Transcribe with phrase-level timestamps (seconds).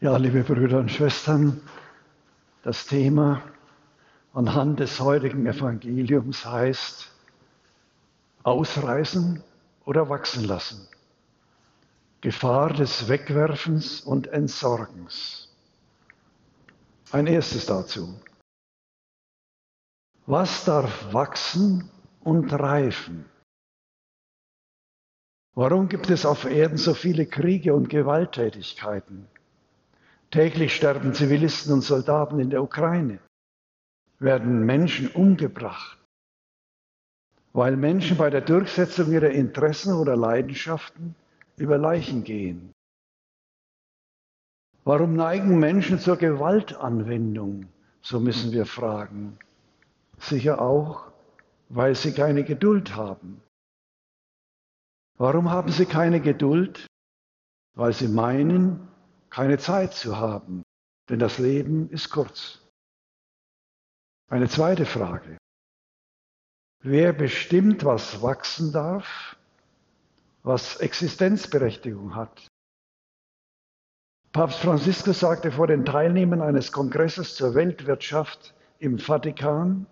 [0.00, 1.60] Ja, liebe Brüder und Schwestern,
[2.62, 3.42] das Thema
[4.32, 7.10] anhand des heutigen Evangeliums heißt
[8.44, 9.42] Ausreißen
[9.86, 10.86] oder wachsen lassen.
[12.20, 15.52] Gefahr des Wegwerfens und Entsorgens.
[17.10, 18.20] Ein erstes dazu.
[20.26, 21.90] Was darf wachsen
[22.20, 23.24] und reifen?
[25.56, 29.26] Warum gibt es auf Erden so viele Kriege und Gewalttätigkeiten?
[30.30, 33.18] Täglich sterben Zivilisten und Soldaten in der Ukraine,
[34.18, 35.98] werden Menschen umgebracht,
[37.52, 41.14] weil Menschen bei der Durchsetzung ihrer Interessen oder Leidenschaften
[41.56, 42.72] über Leichen gehen.
[44.84, 47.66] Warum neigen Menschen zur Gewaltanwendung?
[48.00, 49.38] So müssen wir fragen.
[50.18, 51.12] Sicher auch,
[51.68, 53.42] weil sie keine Geduld haben.
[55.18, 56.86] Warum haben sie keine Geduld?
[57.74, 58.88] Weil sie meinen,
[59.30, 60.62] keine Zeit zu haben,
[61.08, 62.60] denn das Leben ist kurz.
[64.30, 65.38] Eine zweite Frage.
[66.82, 69.36] Wer bestimmt, was wachsen darf,
[70.42, 72.46] was Existenzberechtigung hat?
[74.32, 79.86] Papst Franziskus sagte vor den Teilnehmern eines Kongresses zur Weltwirtschaft im Vatikan,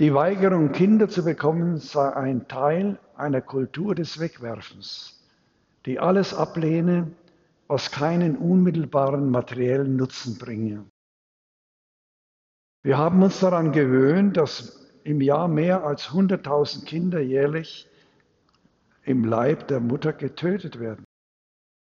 [0.00, 5.20] die Weigerung, Kinder zu bekommen, sei ein Teil einer Kultur des Wegwerfens,
[5.86, 7.10] die alles ablehne,
[7.68, 10.90] was keinen unmittelbaren materiellen Nutzen bringe.
[12.82, 17.88] Wir haben uns daran gewöhnt, dass im Jahr mehr als 100.000 Kinder jährlich
[19.02, 21.04] im Leib der Mutter getötet werden.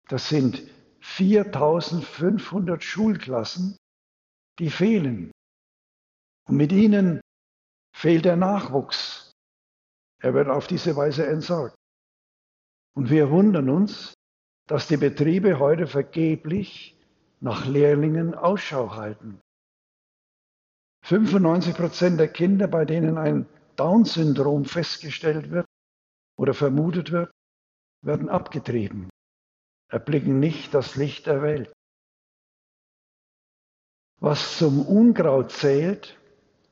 [0.08, 0.62] Das sind
[1.02, 3.76] 4.500 Schulklassen,
[4.58, 5.30] die fehlen.
[6.48, 7.20] Und mit ihnen
[7.94, 9.30] fehlt der Nachwuchs.
[10.20, 11.76] Er wird auf diese Weise entsorgt.
[12.94, 14.14] Und wir wundern uns,
[14.68, 16.94] dass die Betriebe heute vergeblich
[17.40, 19.40] nach Lehrlingen Ausschau halten.
[21.04, 25.66] 95 Prozent der Kinder, bei denen ein Down-Syndrom festgestellt wird
[26.36, 27.30] oder vermutet wird,
[28.02, 29.08] werden abgetrieben,
[29.90, 31.72] erblicken nicht das Licht der Welt.
[34.20, 36.18] Was zum Unkraut zählt,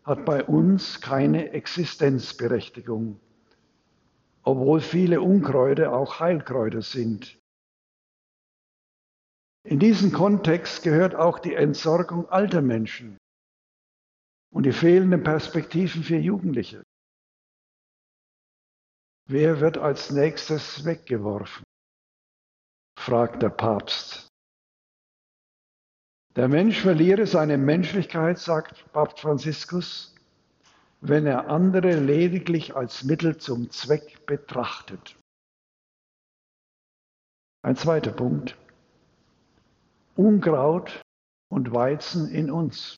[0.05, 3.19] hat bei uns keine Existenzberechtigung,
[4.43, 7.39] obwohl viele Unkräuter auch Heilkräuter sind.
[9.67, 13.19] In diesen Kontext gehört auch die Entsorgung alter Menschen
[14.53, 16.85] und die fehlenden Perspektiven für Jugendliche.
[19.29, 21.65] Wer wird als nächstes weggeworfen?
[22.97, 24.29] fragt der Papst.
[26.37, 30.15] Der Mensch verliere seine Menschlichkeit, sagt Papst Franziskus,
[31.01, 35.17] wenn er andere lediglich als Mittel zum Zweck betrachtet.
[37.63, 38.57] Ein zweiter Punkt.
[40.17, 41.03] Unkraut
[41.49, 42.97] und Weizen in uns.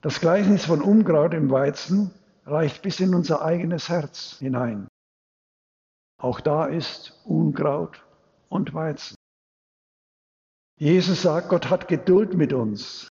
[0.00, 2.12] Das Gleichnis von Unkraut im Weizen
[2.44, 4.88] reicht bis in unser eigenes Herz hinein.
[6.18, 8.06] Auch da ist Unkraut
[8.48, 9.16] und Weizen.
[10.78, 13.08] Jesus sagt, Gott hat Geduld mit uns.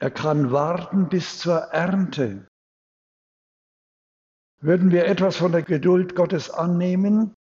[0.00, 2.48] Er kann warten bis zur Ernte.
[4.60, 7.34] Würden wir etwas von der Geduld Gottes annehmen,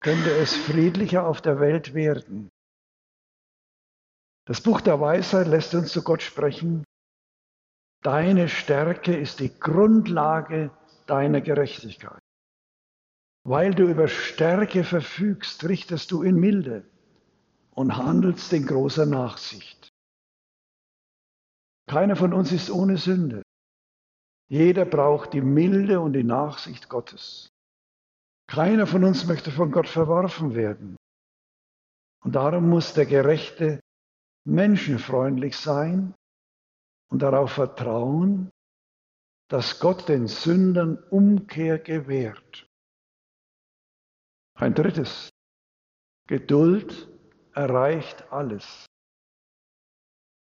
[0.00, 2.50] könnte es friedlicher auf der Welt werden.
[4.48, 6.82] Das Buch der Weisheit lässt uns zu Gott sprechen.
[8.02, 10.70] Deine Stärke ist die Grundlage
[11.06, 12.18] deiner Gerechtigkeit.
[13.44, 16.88] Weil du über Stärke verfügst, richtest du in Milde
[17.74, 19.90] und handelst in großer Nachsicht.
[21.86, 23.42] Keiner von uns ist ohne Sünde.
[24.48, 27.50] Jeder braucht die Milde und die Nachsicht Gottes.
[28.46, 30.96] Keiner von uns möchte von Gott verworfen werden.
[32.24, 33.80] Und darum muss der Gerechte
[34.48, 36.14] menschenfreundlich sein
[37.10, 38.50] und darauf vertrauen,
[39.48, 42.66] dass Gott den Sündern Umkehr gewährt.
[44.54, 45.30] Ein drittes,
[46.26, 47.08] Geduld
[47.54, 48.86] erreicht alles.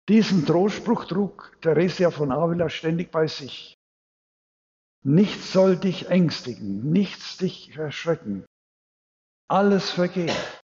[0.07, 3.75] Diesen Trostspruch trug Theresia von Avila ständig bei sich.
[5.03, 8.45] Nichts soll dich ängstigen, nichts dich erschrecken.
[9.47, 10.61] Alles vergeht.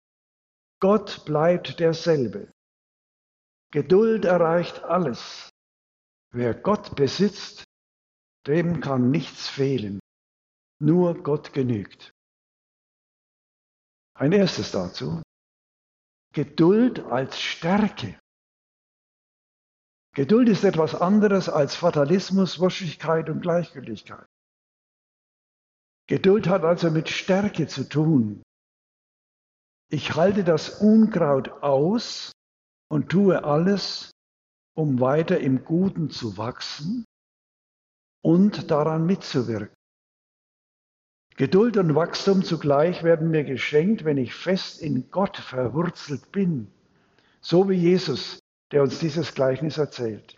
[0.81, 2.51] Gott bleibt derselbe.
[3.75, 5.49] Geduld erreicht alles.
[6.31, 7.65] Wer Gott besitzt,
[8.47, 9.99] dem kann nichts fehlen.
[10.79, 12.13] Nur Gott genügt.
[14.13, 15.21] Ein erstes dazu.
[16.31, 18.17] Geduld als Stärke.
[20.13, 24.25] Geduld ist etwas anderes als Fatalismus, Wuschigkeit und Gleichgültigkeit.
[26.07, 28.41] Geduld hat also mit Stärke zu tun.
[29.89, 32.31] Ich halte das Unkraut aus
[32.89, 34.11] und tue alles,
[34.75, 37.05] um weiter im Guten zu wachsen
[38.21, 39.75] und daran mitzuwirken.
[41.37, 46.71] Geduld und Wachstum zugleich werden mir geschenkt, wenn ich fest in Gott verwurzelt bin,
[47.41, 48.39] so wie Jesus,
[48.71, 50.37] der uns dieses Gleichnis erzählt.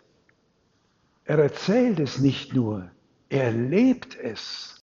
[1.24, 2.90] Er erzählt es nicht nur,
[3.28, 4.80] er lebt es.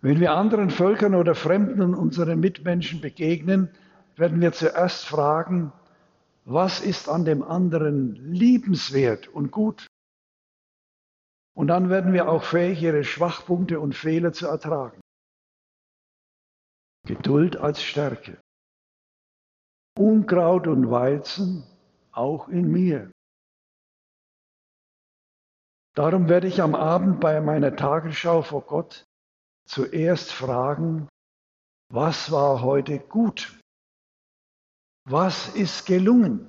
[0.00, 3.70] Wenn wir anderen Völkern oder Fremden und unseren Mitmenschen begegnen,
[4.14, 5.72] werden wir zuerst fragen,
[6.46, 9.88] was ist an dem anderen liebenswert und gut?
[11.56, 15.00] Und dann werden wir auch fähig, ihre Schwachpunkte und Fehler zu ertragen.
[17.04, 18.38] Geduld als Stärke.
[19.98, 21.64] Unkraut und Weizen
[22.12, 23.10] auch in mir.
[25.94, 29.04] Darum werde ich am Abend bei meiner Tagesschau vor Gott
[29.66, 31.08] zuerst fragen,
[31.88, 33.58] was war heute gut?
[35.08, 36.48] Was ist gelungen?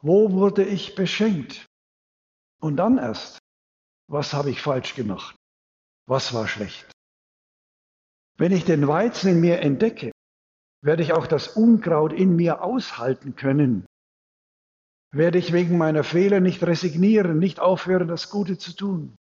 [0.00, 1.66] Wo wurde ich beschenkt?
[2.60, 3.40] Und dann erst,
[4.08, 5.34] was habe ich falsch gemacht?
[6.06, 6.90] Was war schlecht?
[8.36, 10.12] Wenn ich den Weizen in mir entdecke,
[10.80, 13.84] werde ich auch das Unkraut in mir aushalten können.
[15.10, 19.16] Werde ich wegen meiner Fehler nicht resignieren, nicht aufhören, das Gute zu tun.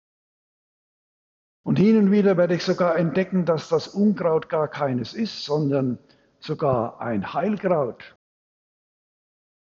[1.63, 5.99] Und hin und wieder werde ich sogar entdecken, dass das Unkraut gar keines ist, sondern
[6.43, 8.17] sogar ein Heilkraut.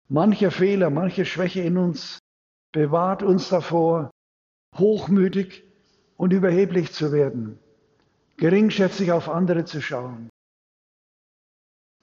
[0.08, 2.18] Manche Fehler, manche Schwäche in uns
[2.72, 4.10] bewahrt uns davor,
[4.76, 5.64] hochmütig
[6.16, 7.58] und überheblich zu werden,
[8.36, 10.28] geringschätzig auf andere zu schauen.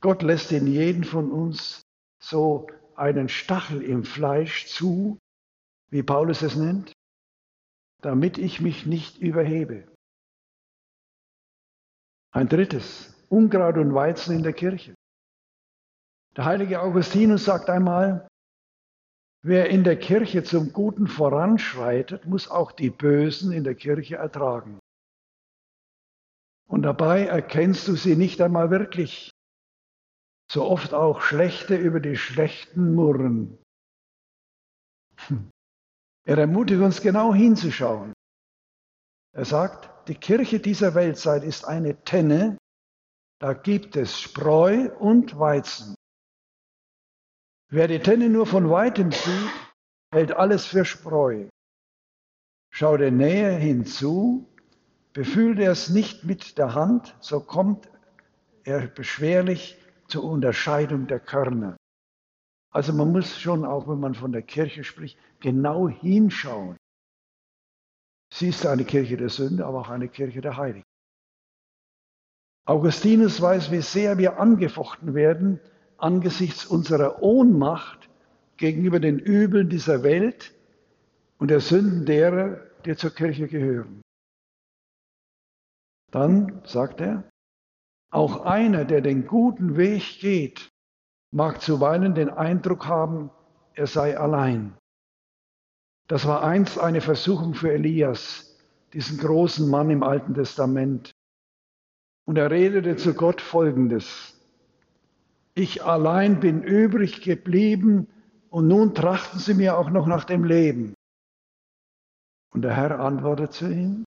[0.02, 1.82] Gott lässt in jeden von uns
[2.22, 5.20] so einen Stachel im Fleisch zu,
[5.90, 6.94] wie Paulus es nennt,
[8.02, 9.88] damit ich mich nicht überhebe.
[12.32, 14.96] Ein drittes, Unkraut und Weizen in der Kirche.
[16.36, 18.28] Der heilige Augustinus sagt einmal,
[19.42, 24.80] wer in der Kirche zum Guten voranschreitet, muss auch die Bösen in der Kirche ertragen.
[26.68, 29.32] Und dabei erkennst du sie nicht einmal wirklich.
[30.52, 33.58] So oft auch Schlechte über die Schlechten murren.
[35.28, 35.50] Hm.
[36.26, 38.14] Er ermutigt uns genau hinzuschauen.
[39.36, 42.58] Er sagt, die Kirche dieser Weltzeit ist eine Tenne,
[43.40, 45.96] da gibt es Spreu und Weizen.
[47.72, 49.52] Wer die Tenne nur von weitem sieht,
[50.12, 51.48] hält alles für Spreu.
[52.72, 54.48] Schaut er näher hinzu,
[55.14, 57.90] befühlt er es nicht mit der Hand, so kommt
[58.64, 59.78] er beschwerlich
[60.08, 61.78] zur Unterscheidung der Körner.
[62.72, 66.78] Also man muss schon, auch wenn man von der Kirche spricht, genau hinschauen.
[68.32, 70.89] Sie ist eine Kirche der Sünde, aber auch eine Kirche der Heiligen.
[72.70, 75.60] Augustinus weiß, wie sehr wir angefochten werden
[75.98, 78.12] angesichts unserer Ohnmacht
[78.58, 80.54] gegenüber den Übeln dieser Welt
[81.40, 84.04] und der Sünden derer, die zur Kirche gehören.
[86.12, 87.24] Dann sagt er,
[88.12, 90.70] auch einer, der den guten Weg geht,
[91.32, 93.32] mag zuweilen den Eindruck haben,
[93.74, 94.78] er sei allein.
[96.08, 98.60] Das war einst eine Versuchung für Elias,
[98.94, 101.12] diesen großen Mann im Alten Testament.
[102.30, 104.40] Und er redete zu Gott Folgendes.
[105.56, 108.08] Ich allein bin übrig geblieben
[108.52, 110.94] und nun trachten sie mir auch noch nach dem Leben.
[112.54, 114.04] Und der Herr antwortet zu ihm,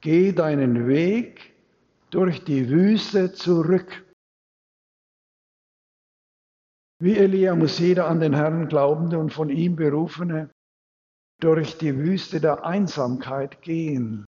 [0.00, 1.54] geh deinen Weg
[2.10, 4.04] durch die Wüste zurück.
[6.98, 10.50] Wie Elia muss jeder an den Herrn glaubende und von ihm berufene
[11.40, 14.24] durch die Wüste der Einsamkeit gehen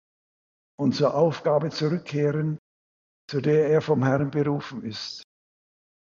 [0.78, 2.60] und zur Aufgabe zurückkehren,
[3.34, 5.24] zu der er vom Herrn berufen ist.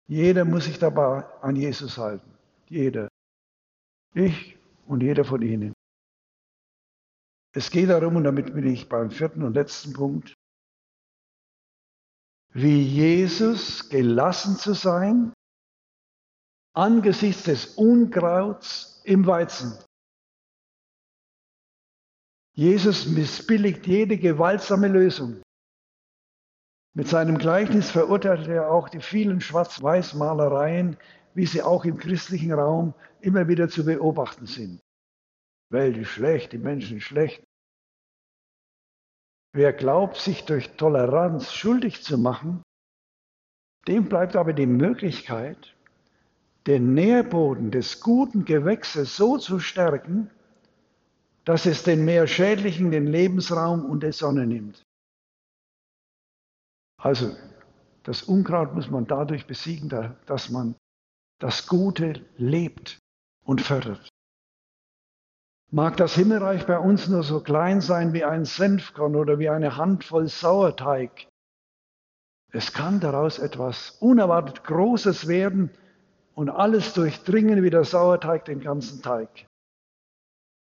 [0.06, 2.30] Jeder muss sich dabei an Jesus halten.
[2.68, 3.08] Jeder.
[4.12, 5.72] Ich und jeder von Ihnen.
[7.54, 10.34] Es geht darum, und damit bin ich beim vierten und letzten Punkt,
[12.52, 15.32] wie Jesus gelassen zu sein
[16.74, 19.82] angesichts des Unkrauts im Weizen.
[22.52, 25.40] Jesus missbilligt jede gewaltsame Lösung.
[26.96, 30.96] Mit seinem Gleichnis verurteilt er auch die vielen Schwarz-Weiß-Malereien,
[31.34, 34.80] wie sie auch im christlichen Raum immer wieder zu beobachten sind.
[35.70, 37.44] Welt ist schlecht, die Menschen schlecht.
[39.52, 42.62] Wer glaubt, sich durch Toleranz schuldig zu machen,
[43.86, 45.76] dem bleibt aber die Möglichkeit,
[46.66, 50.30] den Nährboden des guten Gewächses so zu stärken,
[51.44, 54.85] dass es den mehr Schädlichen den Lebensraum und die Sonne nimmt.
[57.06, 57.36] Also
[58.02, 59.88] Das Unkraut muss man dadurch besiegen,
[60.26, 60.74] dass man
[61.38, 62.98] das Gute lebt
[63.44, 64.08] und fördert.
[65.70, 69.76] Mag das Himmelreich bei uns nur so klein sein wie ein Senfkorn oder wie eine
[69.76, 71.28] Handvoll Sauerteig.
[72.52, 75.70] Es kann daraus etwas unerwartet Großes werden
[76.34, 79.46] und alles durchdringen wie der Sauerteig den ganzen Teig.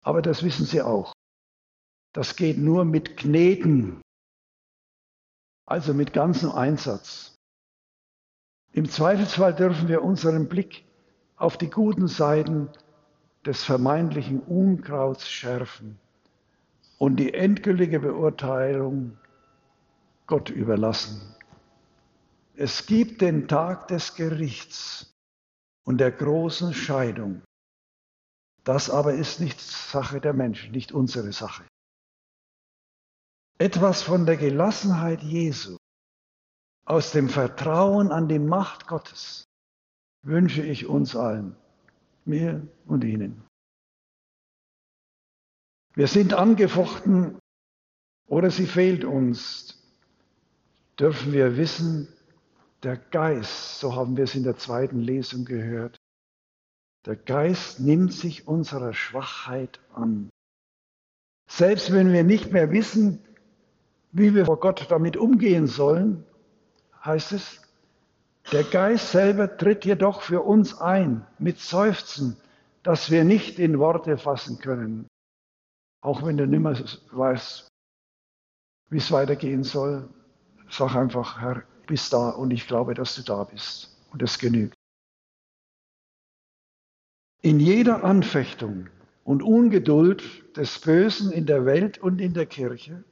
[0.03, 1.15] Aber das wissen Sie auch.
[2.13, 4.03] Das geht nur mit Kneten,
[5.67, 7.37] also mit ganzem Einsatz.
[8.73, 10.85] Im Zweifelsfall dürfen wir unseren Blick
[11.37, 12.69] auf die guten Seiten
[13.45, 15.99] des vermeintlichen Unkrauts schärfen
[16.99, 19.19] und die endgültige Beurteilung
[20.27, 21.21] Gott überlassen.
[22.55, 25.15] Es gibt den Tag des Gerichts
[25.85, 27.43] und der großen Scheidung.
[28.65, 31.65] Das aber ist nicht Sache der Menschen, nicht unsere Sache.
[33.59, 35.77] Etwas von der Gelassenheit Jesu,
[36.85, 39.45] aus dem Vertrauen an die Macht Gottes,
[40.23, 41.57] wünsche ich uns allen
[42.27, 43.43] mir und Ihnen.
[45.95, 47.39] Wir sind angefochten
[48.27, 49.83] oder sie fehlt uns,
[50.99, 52.09] dürfen wir wissen,
[52.83, 55.97] der Geist, so haben wir es in der zweiten Lesung gehört,
[57.07, 60.29] der Geist nimmt sich unserer Schwachheit an.
[61.49, 63.25] Selbst wenn wir nicht mehr wissen,
[64.17, 66.25] wie wir vor Gott damit umgehen sollen,
[67.05, 67.61] heißt es,
[68.51, 72.37] der Geist selber tritt jedoch für uns ein mit Seufzen,
[72.83, 75.07] das wir nicht in Worte fassen können.
[76.01, 77.69] Auch wenn du nicht mehr weißt,
[78.89, 80.09] wie es weitergehen soll,
[80.71, 83.95] sag einfach, Herr, bist da und ich glaube, dass du da bist.
[84.13, 84.75] Und das genügt.
[87.43, 88.89] In jeder Anfechtung
[89.25, 93.05] und Ungeduld des Bösen in der Welt und in der Kirche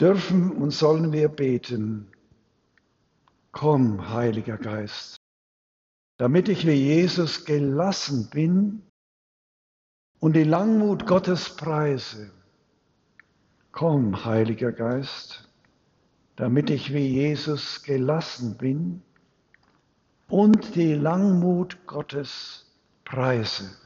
[0.00, 2.10] dürfen und sollen wir beten,
[3.52, 5.16] Komm, Heiliger Geist,
[6.18, 8.82] damit ich wie Jesus gelassen bin
[10.20, 12.30] und die Langmut Gottes preise.
[13.72, 15.48] Komm, Heiliger Geist,
[16.36, 19.02] damit ich wie Jesus gelassen bin
[20.28, 22.66] und die Langmut Gottes
[23.04, 23.79] preise.